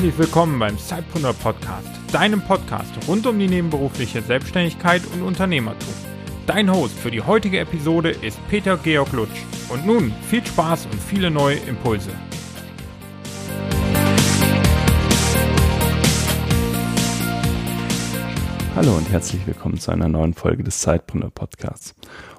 Herzlich 0.00 0.18
willkommen 0.18 0.58
beim 0.58 0.78
Zeitpreneur 0.78 1.34
Podcast, 1.34 1.86
deinem 2.10 2.40
Podcast 2.40 2.90
rund 3.06 3.26
um 3.26 3.38
die 3.38 3.48
nebenberufliche 3.48 4.22
Selbstständigkeit 4.22 5.02
und 5.12 5.20
Unternehmertum. 5.20 5.92
Dein 6.46 6.72
Host 6.72 6.98
für 6.98 7.10
die 7.10 7.20
heutige 7.20 7.58
Episode 7.58 8.08
ist 8.08 8.38
Peter 8.48 8.78
Georg 8.78 9.12
Lutsch. 9.12 9.42
Und 9.68 9.84
nun 9.84 10.10
viel 10.26 10.42
Spaß 10.42 10.86
und 10.86 10.98
viele 10.98 11.30
neue 11.30 11.56
Impulse. 11.56 12.08
Hallo 18.74 18.96
und 18.96 19.10
herzlich 19.10 19.46
willkommen 19.46 19.78
zu 19.78 19.90
einer 19.90 20.08
neuen 20.08 20.32
Folge 20.32 20.64
des 20.64 20.80
Zeitpreneur 20.80 21.28
Podcasts. 21.28 21.94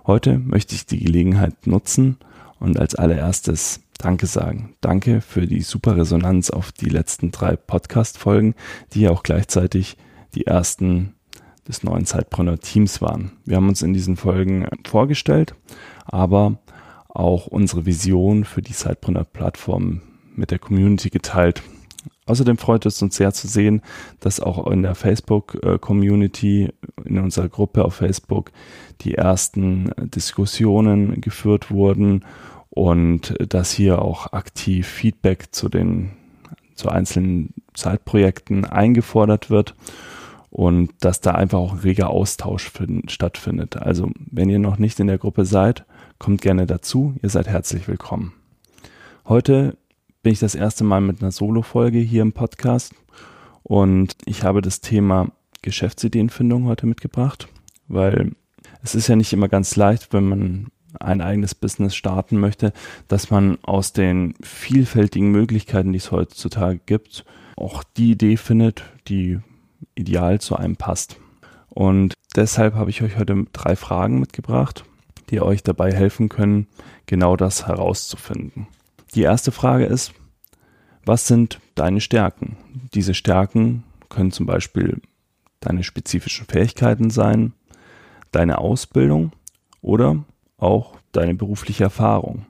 Heute 0.07 0.39
möchte 0.39 0.73
ich 0.73 0.87
die 0.87 0.97
Gelegenheit 0.97 1.67
nutzen 1.67 2.17
und 2.59 2.79
als 2.79 2.95
allererstes 2.95 3.81
Danke 4.01 4.25
sagen. 4.25 4.73
Danke 4.81 5.21
für 5.21 5.45
die 5.45 5.61
super 5.61 5.95
Resonanz 5.95 6.49
auf 6.49 6.71
die 6.71 6.89
letzten 6.89 7.29
drei 7.29 7.55
Podcast-Folgen, 7.55 8.55
die 8.93 9.01
ja 9.01 9.11
auch 9.11 9.21
gleichzeitig 9.21 9.95
die 10.33 10.47
ersten 10.47 11.13
des 11.67 11.83
neuen 11.83 12.07
Zeitpreneur 12.07 12.57
Teams 12.57 12.99
waren. 12.99 13.33
Wir 13.45 13.57
haben 13.57 13.69
uns 13.69 13.83
in 13.83 13.93
diesen 13.93 14.17
Folgen 14.17 14.67
vorgestellt, 14.87 15.53
aber 16.05 16.57
auch 17.09 17.45
unsere 17.45 17.85
Vision 17.85 18.43
für 18.43 18.63
die 18.63 18.73
Zeitpreneur 18.73 19.23
Plattform 19.23 20.01
mit 20.35 20.49
der 20.49 20.57
Community 20.57 21.11
geteilt. 21.11 21.61
Außerdem 22.25 22.57
freut 22.57 22.87
es 22.87 22.99
uns 23.03 23.17
sehr 23.17 23.33
zu 23.33 23.47
sehen, 23.47 23.83
dass 24.19 24.39
auch 24.39 24.65
in 24.71 24.81
der 24.81 24.95
Facebook-Community, 24.95 26.69
in 27.05 27.19
unserer 27.19 27.49
Gruppe 27.49 27.85
auf 27.85 27.93
Facebook, 27.93 28.51
die 29.01 29.13
ersten 29.13 29.91
Diskussionen 29.99 31.21
geführt 31.21 31.69
wurden 31.69 32.25
und 32.71 33.35
dass 33.53 33.71
hier 33.71 34.01
auch 34.01 34.33
aktiv 34.33 34.87
Feedback 34.87 35.53
zu 35.53 35.69
den 35.69 36.11
zu 36.73 36.89
einzelnen 36.89 37.53
Zeitprojekten 37.73 38.65
eingefordert 38.65 39.49
wird 39.51 39.75
und 40.49 40.91
dass 41.01 41.21
da 41.21 41.31
einfach 41.31 41.59
auch 41.59 41.73
ein 41.73 41.79
reger 41.79 42.09
Austausch 42.09 42.69
find, 42.71 43.11
stattfindet. 43.11 43.77
Also 43.77 44.09
wenn 44.31 44.49
ihr 44.49 44.57
noch 44.57 44.79
nicht 44.79 44.99
in 44.99 45.07
der 45.07 45.19
Gruppe 45.19 45.45
seid, 45.45 45.85
kommt 46.17 46.41
gerne 46.41 46.65
dazu. 46.65 47.13
Ihr 47.21 47.29
seid 47.29 47.47
herzlich 47.47 47.87
willkommen. 47.87 48.33
Heute 49.27 49.77
bin 50.23 50.33
ich 50.33 50.39
das 50.39 50.55
erste 50.55 50.83
Mal 50.83 51.01
mit 51.01 51.21
einer 51.21 51.31
Solo-Folge 51.31 51.99
hier 51.99 52.21
im 52.21 52.33
Podcast 52.33 52.95
und 53.63 54.15
ich 54.25 54.43
habe 54.43 54.61
das 54.61 54.81
Thema 54.81 55.31
Geschäftsideenfindung 55.61 56.65
heute 56.65 56.87
mitgebracht, 56.87 57.47
weil 57.87 58.31
es 58.81 58.95
ist 58.95 59.07
ja 59.07 59.15
nicht 59.15 59.33
immer 59.33 59.49
ganz 59.49 59.75
leicht, 59.75 60.13
wenn 60.13 60.27
man 60.27 60.67
ein 60.99 61.21
eigenes 61.21 61.55
Business 61.55 61.95
starten 61.95 62.39
möchte, 62.39 62.73
dass 63.07 63.29
man 63.29 63.57
aus 63.63 63.93
den 63.93 64.33
vielfältigen 64.41 65.31
Möglichkeiten, 65.31 65.93
die 65.93 65.97
es 65.97 66.11
heutzutage 66.11 66.79
gibt, 66.85 67.25
auch 67.55 67.83
die 67.83 68.11
Idee 68.11 68.37
findet, 68.37 68.83
die 69.07 69.39
ideal 69.95 70.39
zu 70.39 70.55
einem 70.55 70.75
passt. 70.75 71.17
Und 71.69 72.13
deshalb 72.35 72.75
habe 72.75 72.89
ich 72.89 73.01
euch 73.01 73.17
heute 73.17 73.45
drei 73.53 73.75
Fragen 73.75 74.19
mitgebracht, 74.19 74.83
die 75.29 75.41
euch 75.41 75.63
dabei 75.63 75.93
helfen 75.93 76.29
können, 76.29 76.67
genau 77.05 77.35
das 77.35 77.67
herauszufinden. 77.67 78.67
Die 79.15 79.21
erste 79.21 79.51
Frage 79.51 79.85
ist, 79.85 80.13
was 81.05 81.27
sind 81.27 81.59
deine 81.75 82.01
Stärken? 82.01 82.57
Diese 82.93 83.13
Stärken 83.13 83.83
können 84.09 84.31
zum 84.31 84.45
Beispiel 84.45 85.01
deine 85.61 85.83
spezifischen 85.83 86.45
Fähigkeiten 86.45 87.09
sein, 87.09 87.53
deine 88.31 88.57
Ausbildung 88.57 89.31
oder 89.81 90.23
auch 90.61 90.97
deine 91.11 91.35
berufliche 91.35 91.83
Erfahrung. 91.83 92.45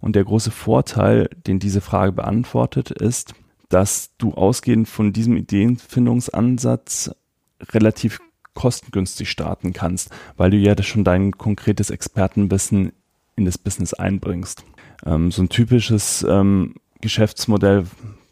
Und 0.00 0.14
der 0.14 0.24
große 0.24 0.50
Vorteil, 0.50 1.28
den 1.46 1.58
diese 1.58 1.80
Frage 1.80 2.12
beantwortet, 2.12 2.90
ist, 2.90 3.34
dass 3.68 4.16
du 4.16 4.32
ausgehend 4.34 4.88
von 4.88 5.12
diesem 5.12 5.36
Ideenfindungsansatz 5.36 7.10
relativ 7.70 8.20
kostengünstig 8.54 9.30
starten 9.30 9.72
kannst, 9.72 10.10
weil 10.36 10.50
du 10.50 10.56
ja 10.56 10.80
schon 10.82 11.04
dein 11.04 11.32
konkretes 11.32 11.90
Expertenwissen 11.90 12.92
in 13.36 13.44
das 13.44 13.58
Business 13.58 13.94
einbringst. 13.94 14.64
Ähm, 15.06 15.30
so 15.30 15.42
ein 15.42 15.48
typisches 15.48 16.26
ähm, 16.28 16.74
Geschäftsmodell, 17.00 17.84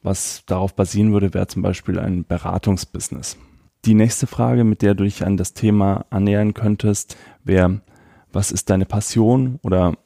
was 0.02 0.42
darauf 0.46 0.74
basieren 0.74 1.12
würde, 1.12 1.34
wäre 1.34 1.46
zum 1.46 1.62
Beispiel 1.62 1.98
ein 1.98 2.24
Beratungsbusiness. 2.24 3.36
Die 3.84 3.94
nächste 3.94 4.26
Frage, 4.26 4.64
mit 4.64 4.82
der 4.82 4.94
du 4.94 5.04
dich 5.04 5.24
an 5.24 5.36
das 5.36 5.54
Thema 5.54 6.06
annähern 6.10 6.54
könntest, 6.54 7.16
wäre, 7.44 7.80
was 8.36 8.52
ist 8.52 8.70
deine 8.70 8.84
Passion 8.84 9.58
oder 9.62 9.96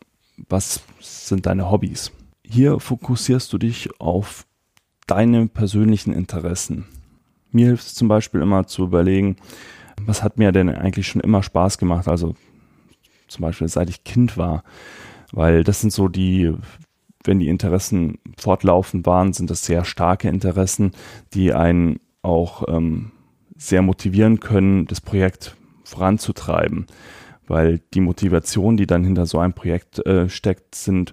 was 0.49 0.83
sind 1.01 1.47
deine 1.47 1.71
Hobbys? 1.71 2.13
Hier 2.45 2.81
fokussierst 2.81 3.53
du 3.53 3.59
dich 3.59 3.91
auf 4.01 4.47
deine 5.07 5.49
persönlichen 5.49 6.13
Interessen. 6.13 6.87
Mir 7.51 7.67
hilft 7.67 7.87
es 7.87 7.95
zum 7.95 8.09
Beispiel 8.09 8.41
immer 8.41 8.67
zu 8.67 8.85
überlegen, 8.85 9.37
was 10.07 10.23
hat 10.23 10.39
mir 10.39 10.53
denn 10.53 10.69
eigentlich 10.71 11.09
schon 11.09 11.21
immer 11.21 11.43
Spaß 11.43 11.77
gemacht, 11.77 12.09
also 12.09 12.37
zum 13.27 13.43
Beispiel 13.43 13.69
seit 13.69 13.91
ich 13.91 14.05
Kind 14.05 14.39
war, 14.39 14.62
weil 15.33 15.65
das 15.65 15.81
sind 15.81 15.93
so 15.93 16.09
die, 16.09 16.55
wenn 17.25 17.41
die 17.41 17.49
Interessen 17.49 18.19
fortlaufend 18.39 19.07
waren, 19.07 19.33
sind 19.33 19.51
das 19.51 19.65
sehr 19.65 19.85
starke 19.85 20.29
Interessen, 20.29 20.93
die 21.35 21.53
einen 21.53 21.99
auch 22.23 22.62
ähm, 22.69 23.11
sehr 23.57 23.83
motivieren 23.83 24.39
können, 24.39 24.87
das 24.87 25.01
Projekt 25.01 25.57
voranzutreiben 25.83 26.87
weil 27.50 27.81
die 27.93 28.00
Motivation, 28.00 28.77
die 28.77 28.87
dann 28.87 29.05
hinter 29.05 29.27
so 29.27 29.38
einem 29.38 29.53
Projekt 29.53 30.05
äh, 30.06 30.28
steckt, 30.28 30.77
sind 30.77 31.12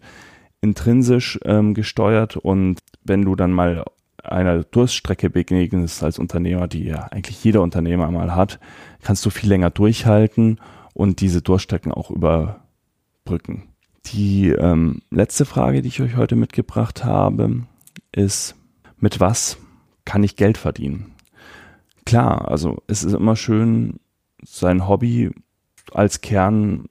intrinsisch 0.61 1.39
ähm, 1.43 1.73
gesteuert 1.73 2.37
und 2.37 2.79
wenn 3.03 3.23
du 3.23 3.35
dann 3.35 3.51
mal 3.51 3.83
einer 4.23 4.63
Durststrecke 4.63 5.29
begegnest 5.29 6.03
als 6.03 6.19
Unternehmer, 6.19 6.67
die 6.67 6.85
ja 6.85 7.07
eigentlich 7.11 7.43
jeder 7.43 7.61
Unternehmer 7.61 8.11
mal 8.11 8.35
hat, 8.35 8.59
kannst 9.01 9.25
du 9.25 9.29
viel 9.29 9.49
länger 9.49 9.71
durchhalten 9.71 10.59
und 10.93 11.21
diese 11.21 11.41
Durststrecken 11.41 11.91
auch 11.91 12.11
überbrücken. 12.11 13.69
Die 14.05 14.49
ähm, 14.49 15.01
letzte 15.09 15.45
Frage, 15.45 15.81
die 15.81 15.87
ich 15.89 16.01
euch 16.01 16.15
heute 16.17 16.35
mitgebracht 16.35 17.03
habe, 17.03 17.63
ist, 18.11 18.55
mit 18.99 19.19
was 19.19 19.57
kann 20.05 20.23
ich 20.23 20.35
Geld 20.35 20.57
verdienen? 20.57 21.13
Klar, 22.05 22.47
also 22.47 22.81
es 22.87 23.03
ist 23.03 23.13
immer 23.13 23.35
schön, 23.35 23.99
sein 24.43 24.87
Hobby 24.87 25.31
als 25.93 26.21
Kern 26.21 26.85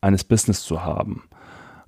eines 0.00 0.24
Business 0.24 0.62
zu 0.62 0.84
haben. 0.84 1.24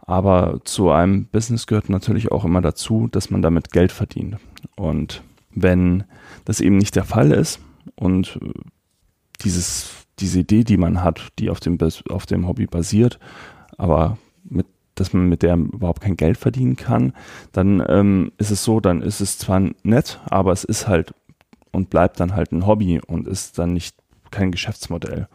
Aber 0.00 0.60
zu 0.64 0.90
einem 0.90 1.26
Business 1.26 1.66
gehört 1.66 1.88
natürlich 1.88 2.32
auch 2.32 2.44
immer 2.44 2.60
dazu, 2.60 3.08
dass 3.10 3.30
man 3.30 3.40
damit 3.40 3.70
Geld 3.72 3.92
verdient. 3.92 4.36
Und 4.76 5.22
wenn 5.54 6.04
das 6.44 6.60
eben 6.60 6.78
nicht 6.78 6.96
der 6.96 7.04
Fall 7.04 7.30
ist 7.30 7.60
und 7.94 8.38
dieses, 9.42 10.06
diese 10.18 10.40
Idee, 10.40 10.64
die 10.64 10.76
man 10.76 11.02
hat, 11.02 11.28
die 11.38 11.50
auf 11.50 11.60
dem, 11.60 11.78
auf 12.08 12.26
dem 12.26 12.48
Hobby 12.48 12.66
basiert, 12.66 13.18
aber 13.78 14.18
mit, 14.44 14.66
dass 14.94 15.12
man 15.12 15.28
mit 15.28 15.42
der 15.42 15.54
überhaupt 15.54 16.02
kein 16.02 16.16
Geld 16.16 16.36
verdienen 16.36 16.76
kann, 16.76 17.12
dann 17.52 17.82
ähm, 17.88 18.32
ist 18.38 18.50
es 18.50 18.64
so, 18.64 18.80
dann 18.80 19.02
ist 19.02 19.20
es 19.20 19.38
zwar 19.38 19.60
nett, 19.82 20.20
aber 20.26 20.52
es 20.52 20.64
ist 20.64 20.88
halt 20.88 21.14
und 21.70 21.90
bleibt 21.90 22.20
dann 22.20 22.34
halt 22.34 22.52
ein 22.52 22.66
Hobby 22.66 23.00
und 23.06 23.26
ist 23.26 23.58
dann 23.58 23.72
nicht 23.72 23.96
kein 24.30 24.52
Geschäftsmodell. 24.52 25.28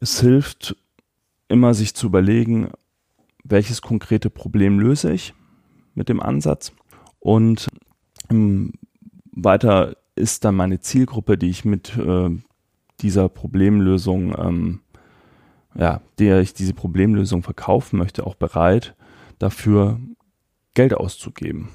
Es 0.00 0.20
hilft 0.20 0.76
immer 1.48 1.74
sich 1.74 1.94
zu 1.94 2.06
überlegen, 2.06 2.70
welches 3.44 3.82
konkrete 3.82 4.30
Problem 4.30 4.78
löse 4.78 5.12
ich 5.12 5.34
mit 5.94 6.08
dem 6.08 6.20
Ansatz 6.20 6.72
und 7.20 7.68
ähm, 8.30 8.72
weiter 9.32 9.96
ist 10.14 10.44
dann 10.44 10.56
meine 10.56 10.80
Zielgruppe, 10.80 11.38
die 11.38 11.48
ich 11.48 11.64
mit 11.64 11.96
äh, 11.96 12.30
dieser 13.00 13.28
Problemlösung, 13.28 14.34
ähm, 14.38 14.80
ja, 15.74 16.00
der 16.18 16.40
ich 16.40 16.54
diese 16.54 16.74
Problemlösung 16.74 17.42
verkaufen 17.42 17.98
möchte, 17.98 18.26
auch 18.26 18.34
bereit, 18.34 18.94
dafür 19.38 20.00
Geld 20.74 20.94
auszugeben. 20.94 21.68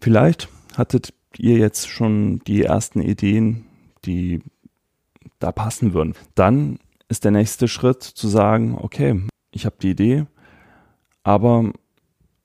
Vielleicht 0.00 0.48
hattet 0.76 1.14
ihr 1.38 1.58
jetzt 1.58 1.88
schon 1.88 2.40
die 2.46 2.62
ersten 2.62 3.00
Ideen, 3.00 3.66
die 4.04 4.42
da 5.38 5.52
passen 5.52 5.94
würden. 5.94 6.14
Dann 6.34 6.78
ist 7.08 7.24
der 7.24 7.30
nächste 7.30 7.68
Schritt 7.68 8.02
zu 8.02 8.28
sagen, 8.28 8.76
okay, 8.80 9.20
ich 9.52 9.66
habe 9.66 9.76
die 9.80 9.90
Idee, 9.90 10.26
aber 11.22 11.72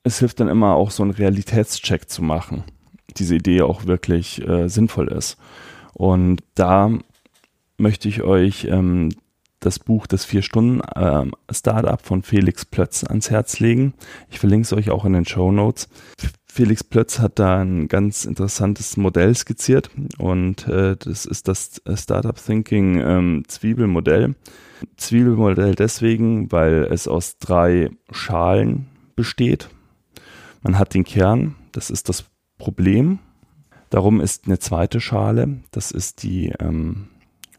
es 0.03 0.19
hilft 0.19 0.39
dann 0.39 0.47
immer 0.47 0.75
auch 0.75 0.91
so 0.91 1.03
einen 1.03 1.11
Realitätscheck 1.11 2.09
zu 2.09 2.21
machen, 2.23 2.63
diese 3.17 3.35
Idee 3.35 3.61
auch 3.61 3.85
wirklich 3.85 4.47
äh, 4.47 4.67
sinnvoll 4.67 5.09
ist. 5.09 5.38
Und 5.94 6.44
da 6.56 6.91
möchte 7.77 8.07
ich 8.07 8.23
euch 8.23 8.65
ähm, 8.65 9.09
das 9.59 9.79
Buch 9.79 10.07
des 10.07 10.25
Vier-Stunden-Startup 10.25 12.00
ähm, 12.00 12.05
von 12.05 12.23
Felix 12.23 12.65
Plötz 12.65 13.03
ans 13.03 13.29
Herz 13.29 13.59
legen. 13.59 13.94
Ich 14.29 14.39
verlinke 14.39 14.65
es 14.65 14.73
euch 14.73 14.89
auch 14.89 15.05
in 15.05 15.13
den 15.13 15.25
Show 15.25 15.51
Notes. 15.51 15.89
Felix 16.51 16.84
Plötz 16.84 17.19
hat 17.19 17.38
da 17.38 17.60
ein 17.60 17.88
ganz 17.88 18.25
interessantes 18.25 18.98
Modell 18.98 19.36
skizziert 19.36 19.92
und 20.18 20.68
äh, 20.68 20.98
das 20.98 21.25
ist 21.25 21.48
das 21.48 21.81
Startup 21.96 22.36
Thinking 22.36 23.00
ähm, 23.00 23.44
Zwiebelmodell. 23.48 24.36
Zwiebelmodell 24.98 25.75
deswegen, 25.75 26.51
weil 26.51 26.88
es 26.92 27.07
aus 27.07 27.38
drei 27.38 27.92
Schalen 28.12 28.88
besteht. 29.16 29.69
Man 30.62 30.80
hat 30.80 30.96
den 30.96 31.04
Kern, 31.04 31.56
das 31.72 31.92
ist 31.92 32.10
das 32.10 32.25
Problem. 32.57 33.19
Darum 33.92 34.19
ist 34.19 34.48
eine 34.48 34.60
zweite 34.60 35.00
Schale, 35.00 35.60
das 35.72 35.92
ist 35.92 36.24
die 36.24 36.51
ähm, 36.60 37.10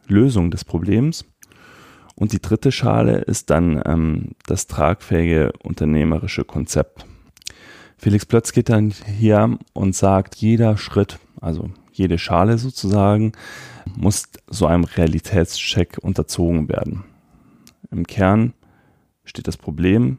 Lösung 0.09 0.51
des 0.51 0.65
Problems. 0.65 1.25
Und 2.17 2.33
die 2.33 2.43
dritte 2.43 2.73
Schale 2.73 3.19
ist 3.19 3.51
dann 3.51 3.81
ähm, 3.87 4.33
das 4.47 4.67
tragfähige 4.67 5.53
unternehmerische 5.63 6.45
Konzept. 6.45 7.07
Felix 8.01 8.25
Plötz 8.25 8.53
geht 8.53 8.71
dann 8.71 8.95
hier 9.19 9.59
und 9.75 9.95
sagt, 9.95 10.37
jeder 10.37 10.79
Schritt, 10.79 11.19
also 11.39 11.69
jede 11.93 12.17
Schale 12.17 12.57
sozusagen, 12.57 13.33
muss 13.95 14.31
so 14.47 14.67
einem 14.67 14.85
Realitätscheck 14.85 15.99
unterzogen 16.01 16.71
werden. 16.71 17.05
Im 17.91 18.07
Kern 18.07 18.55
steht 19.25 19.49
das 19.49 19.59
Problem 19.59 20.17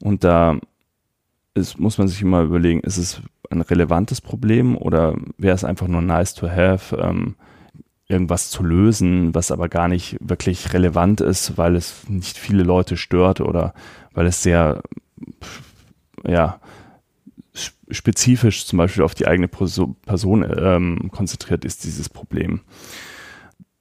und 0.00 0.24
da 0.24 0.58
ist, 1.52 1.78
muss 1.78 1.98
man 1.98 2.08
sich 2.08 2.22
immer 2.22 2.40
überlegen, 2.40 2.80
ist 2.80 2.96
es 2.96 3.20
ein 3.50 3.60
relevantes 3.60 4.22
Problem 4.22 4.74
oder 4.74 5.14
wäre 5.36 5.54
es 5.54 5.64
einfach 5.64 5.88
nur 5.88 6.00
nice 6.00 6.32
to 6.32 6.48
have, 6.48 6.96
ähm, 6.96 7.34
irgendwas 8.06 8.48
zu 8.48 8.62
lösen, 8.62 9.34
was 9.34 9.50
aber 9.50 9.68
gar 9.68 9.88
nicht 9.88 10.16
wirklich 10.20 10.72
relevant 10.72 11.20
ist, 11.20 11.58
weil 11.58 11.76
es 11.76 12.08
nicht 12.08 12.38
viele 12.38 12.62
Leute 12.62 12.96
stört 12.96 13.42
oder 13.42 13.74
weil 14.14 14.24
es 14.24 14.42
sehr, 14.42 14.80
ja, 16.28 16.60
spezifisch 17.90 18.66
zum 18.66 18.76
Beispiel 18.76 19.02
auf 19.02 19.14
die 19.14 19.26
eigene 19.26 19.48
Person 19.48 19.96
ähm, 20.06 21.10
konzentriert 21.10 21.64
ist, 21.64 21.84
dieses 21.84 22.08
Problem. 22.08 22.60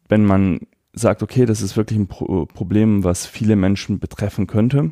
Wenn 0.07 0.25
man 0.25 0.61
sagt, 0.93 1.21
okay, 1.21 1.45
das 1.45 1.61
ist 1.61 1.77
wirklich 1.77 1.99
ein 1.99 2.07
Pro 2.07 2.45
Problem, 2.45 3.03
was 3.03 3.25
viele 3.25 3.55
Menschen 3.55 3.99
betreffen 3.99 4.47
könnte, 4.47 4.91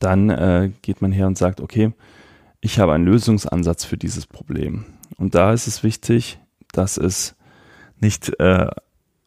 dann 0.00 0.30
äh, 0.30 0.70
geht 0.82 1.02
man 1.02 1.12
her 1.12 1.26
und 1.26 1.38
sagt, 1.38 1.60
okay, 1.60 1.92
ich 2.60 2.78
habe 2.78 2.94
einen 2.94 3.04
Lösungsansatz 3.04 3.84
für 3.84 3.96
dieses 3.98 4.26
Problem. 4.26 4.86
Und 5.16 5.34
da 5.34 5.52
ist 5.52 5.66
es 5.66 5.82
wichtig, 5.82 6.38
dass 6.72 6.96
es 6.96 7.36
nicht 8.00 8.40
äh, 8.40 8.68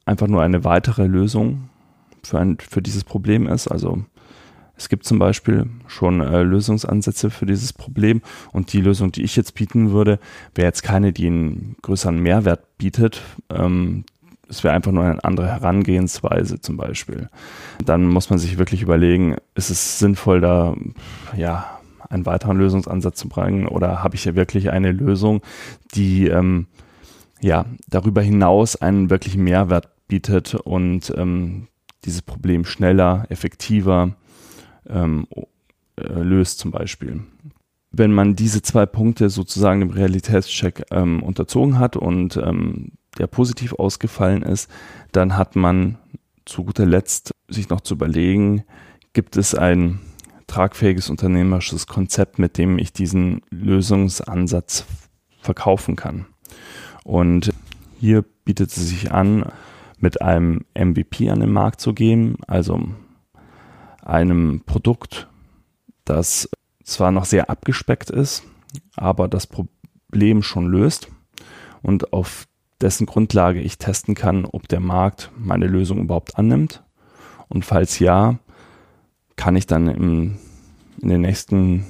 einfach 0.06 0.28
nur 0.28 0.42
eine 0.42 0.64
weitere 0.64 1.06
Lösung 1.06 1.70
für, 2.24 2.40
ein, 2.40 2.58
für 2.60 2.82
dieses 2.82 3.04
Problem 3.04 3.48
ist. 3.48 3.68
Also 3.68 4.04
es 4.78 4.90
gibt 4.90 5.06
zum 5.06 5.18
Beispiel 5.18 5.66
schon 5.88 6.22
äh, 6.22 6.44
Lösungsansätze 6.44 7.30
für 7.30 7.46
dieses 7.46 7.74
Problem 7.74 8.22
und 8.54 8.72
die 8.74 8.82
Lösung, 8.82 9.12
die 9.12 9.24
ich 9.24 9.36
jetzt 9.36 9.56
bieten 9.56 9.92
würde, 9.92 10.20
wäre 10.54 10.68
jetzt 10.68 10.84
keine, 10.84 11.12
die 11.12 11.28
einen 11.28 11.76
größeren 11.82 12.20
Mehrwert 12.20 12.78
bietet. 12.78 13.22
Ähm, 13.50 14.06
es 14.48 14.64
wäre 14.64 14.76
einfach 14.76 14.92
nur 14.92 15.04
eine 15.04 15.24
andere 15.24 15.48
Herangehensweise 15.48 16.62
zum 16.62 16.78
Beispiel. 16.78 17.30
Dann 17.84 18.06
muss 18.06 18.30
man 18.30 18.40
sich 18.40 18.58
wirklich 18.58 18.82
überlegen, 18.82 19.36
ist 19.56 19.70
es 19.70 20.00
sinnvoll, 20.00 20.42
da 20.42 20.76
ja 21.36 21.80
einen 22.10 22.26
weiteren 22.26 22.58
Lösungsansatz 22.58 23.18
zu 23.18 23.28
bringen 23.28 23.68
oder 23.68 24.04
habe 24.04 24.16
ich 24.16 24.24
ja 24.26 24.36
wirklich 24.36 24.70
eine 24.70 24.92
Lösung, 24.92 25.42
die 25.94 26.28
ähm, 26.28 26.68
ja 27.42 27.66
darüber 27.90 28.22
hinaus 28.22 28.76
einen 28.78 29.10
wirklichen 29.10 29.44
Mehrwert 29.44 29.90
bietet 30.08 30.56
und 30.56 31.14
ähm, 31.18 31.68
dieses 32.06 32.22
Problem 32.22 32.64
schneller, 32.64 33.26
effektiver 33.30 34.16
ähm, 34.90 35.28
äh, 35.98 36.22
löst 36.22 36.60
zum 36.60 36.72
Beispiel. 36.72 37.22
Wenn 37.92 38.12
man 38.12 38.36
diese 38.36 38.62
zwei 38.62 38.86
Punkte 38.86 39.30
sozusagen 39.30 39.80
dem 39.80 39.90
Realitätscheck 39.90 40.86
ähm, 40.92 41.24
unterzogen 41.24 41.80
hat 41.80 41.96
und 41.96 42.38
ähm, 42.38 42.92
der 43.18 43.28
positiv 43.28 43.74
ausgefallen 43.74 44.44
ist, 44.44 44.70
dann 45.12 45.38
hat 45.38 45.56
man 45.56 45.98
zu 46.46 46.64
guter 46.64 46.86
Letzt 46.86 47.32
sich 47.50 47.70
noch 47.70 47.82
zu 47.82 47.96
überlegen, 47.96 48.64
gibt 49.14 49.38
es 49.38 49.56
ein 49.56 50.00
tragfähiges 50.48 51.10
unternehmerisches 51.10 51.88
Konzept, 51.88 52.40
mit 52.40 52.58
dem 52.58 52.80
ich 52.80 52.94
diesen 52.94 53.42
Lösungsansatz 53.50 54.86
verkaufen 55.40 55.96
kann. 55.96 56.26
Und 57.04 57.52
hier 58.00 58.24
bietet 58.46 58.70
es 58.70 58.90
sich 58.90 59.12
an, 59.12 59.46
mit 60.00 60.22
einem 60.22 60.66
MVP 60.78 61.30
an 61.30 61.40
den 61.40 61.52
Markt 61.52 61.82
zu 61.82 61.94
gehen, 61.94 62.38
also 62.48 62.82
einem 64.08 64.62
Produkt, 64.66 65.28
das 66.06 66.50
zwar 66.84 67.12
noch 67.12 67.26
sehr 67.26 67.50
abgespeckt 67.50 68.10
ist, 68.10 68.44
aber 68.96 69.28
das 69.28 69.48
Problem 69.48 70.42
schon 70.42 70.68
löst 70.68 71.10
und 71.82 72.14
auf 72.14 72.48
dessen 72.80 73.06
Grundlage 73.06 73.60
ich 73.60 73.78
testen 73.78 74.16
kann, 74.16 74.46
ob 74.46 74.68
der 74.68 74.80
Markt 74.80 75.32
meine 75.38 75.68
Lösung 75.68 76.00
überhaupt 76.00 76.38
annimmt. 76.38 76.84
Und 77.50 77.66
falls 77.66 78.00
ja, 78.00 78.40
kann 79.36 79.56
ich 79.56 79.68
dann 79.68 79.88
im, 79.88 80.38
in 81.02 81.10
den 81.10 81.22
nächsten 81.22 81.86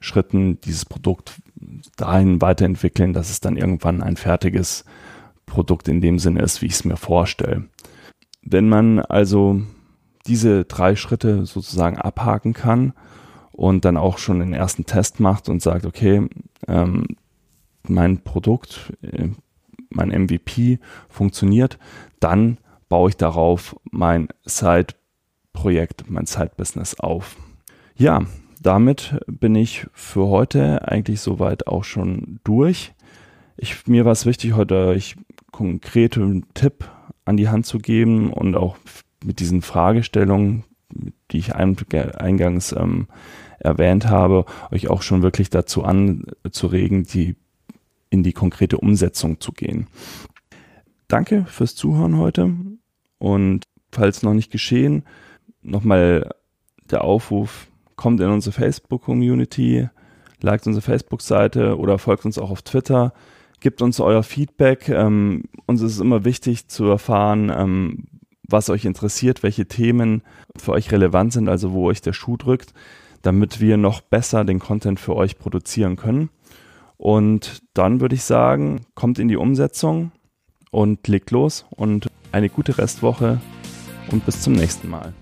Schritten 0.00 0.60
dieses 0.60 0.84
Produkt 0.84 1.40
dahin 1.96 2.40
weiterentwickeln, 2.40 3.12
dass 3.12 3.30
es 3.30 3.40
dann 3.40 3.56
irgendwann 3.56 4.02
ein 4.02 4.16
fertiges 4.16 4.84
Produkt 5.46 5.88
in 5.88 6.00
dem 6.00 6.18
Sinne 6.18 6.42
ist, 6.42 6.62
wie 6.62 6.66
ich 6.66 6.74
es 6.74 6.84
mir 6.84 6.96
vorstelle. 6.96 7.64
Wenn 8.42 8.68
man 8.68 9.00
also 9.00 9.62
diese 10.26 10.64
drei 10.64 10.96
Schritte 10.96 11.46
sozusagen 11.46 11.98
abhaken 11.98 12.52
kann 12.52 12.92
und 13.52 13.84
dann 13.84 13.96
auch 13.96 14.18
schon 14.18 14.40
den 14.40 14.52
ersten 14.52 14.86
Test 14.86 15.20
macht 15.20 15.48
und 15.48 15.62
sagt, 15.62 15.86
okay, 15.86 16.28
ähm, 16.68 17.06
mein 17.88 18.22
Produkt, 18.22 18.92
äh, 19.02 19.28
mein 19.90 20.08
MVP 20.08 20.78
funktioniert, 21.08 21.78
dann 22.20 22.58
baue 22.88 23.10
ich 23.10 23.16
darauf 23.16 23.76
mein 23.90 24.28
Side-Projekt, 24.44 26.10
mein 26.10 26.26
Side-Business 26.26 27.00
auf. 27.00 27.36
Ja, 27.96 28.22
damit 28.60 29.18
bin 29.26 29.54
ich 29.54 29.86
für 29.92 30.26
heute 30.26 30.86
eigentlich 30.86 31.20
soweit 31.20 31.66
auch 31.66 31.84
schon 31.84 32.40
durch. 32.44 32.92
Ich, 33.56 33.86
mir 33.86 34.04
war 34.04 34.12
es 34.12 34.26
wichtig, 34.26 34.54
heute 34.54 34.88
euch 34.88 35.16
konkrete 35.50 36.42
Tipp 36.52 36.84
an 37.24 37.36
die 37.36 37.48
Hand 37.48 37.64
zu 37.64 37.78
geben 37.78 38.32
und 38.32 38.54
auch 38.54 38.76
mit 39.24 39.40
diesen 39.40 39.62
Fragestellungen, 39.62 40.64
die 41.30 41.38
ich 41.38 41.54
eingangs 41.54 42.72
ähm, 42.72 43.08
erwähnt 43.58 44.08
habe, 44.08 44.44
euch 44.70 44.88
auch 44.88 45.02
schon 45.02 45.22
wirklich 45.22 45.50
dazu 45.50 45.84
anzuregen, 45.84 47.04
die 47.04 47.36
in 48.10 48.22
die 48.22 48.32
konkrete 48.32 48.78
Umsetzung 48.78 49.40
zu 49.40 49.52
gehen. 49.52 49.88
Danke 51.08 51.44
fürs 51.46 51.74
Zuhören 51.74 52.18
heute 52.18 52.54
und 53.18 53.64
falls 53.92 54.22
noch 54.22 54.34
nicht 54.34 54.50
geschehen, 54.50 55.04
nochmal 55.62 56.30
der 56.90 57.04
Aufruf, 57.04 57.68
kommt 57.96 58.20
in 58.20 58.28
unsere 58.28 58.52
Facebook-Community, 58.52 59.88
liked 60.40 60.66
unsere 60.66 60.82
Facebook-Seite 60.82 61.78
oder 61.78 61.98
folgt 61.98 62.24
uns 62.24 62.38
auch 62.38 62.50
auf 62.50 62.62
Twitter, 62.62 63.12
gebt 63.60 63.82
uns 63.82 64.00
euer 64.00 64.22
Feedback. 64.22 64.88
Ähm, 64.88 65.44
uns 65.66 65.80
ist 65.80 65.92
es 65.92 66.00
immer 66.00 66.24
wichtig 66.24 66.68
zu 66.68 66.84
erfahren, 66.84 67.50
ähm, 67.54 68.04
was 68.48 68.70
euch 68.70 68.84
interessiert, 68.84 69.42
welche 69.42 69.66
Themen 69.66 70.22
für 70.56 70.72
euch 70.72 70.92
relevant 70.92 71.32
sind, 71.32 71.48
also 71.48 71.72
wo 71.72 71.88
euch 71.88 72.00
der 72.00 72.12
Schuh 72.12 72.36
drückt, 72.36 72.72
damit 73.22 73.60
wir 73.60 73.76
noch 73.76 74.00
besser 74.00 74.44
den 74.44 74.58
Content 74.58 75.00
für 75.00 75.16
euch 75.16 75.38
produzieren 75.38 75.96
können. 75.96 76.30
Und 76.96 77.62
dann 77.74 78.00
würde 78.00 78.14
ich 78.14 78.22
sagen, 78.22 78.86
kommt 78.94 79.18
in 79.18 79.28
die 79.28 79.36
Umsetzung 79.36 80.12
und 80.70 81.06
legt 81.08 81.30
los 81.30 81.66
und 81.70 82.08
eine 82.32 82.48
gute 82.48 82.78
Restwoche 82.78 83.40
und 84.10 84.24
bis 84.24 84.42
zum 84.42 84.54
nächsten 84.54 84.88
Mal. 84.88 85.12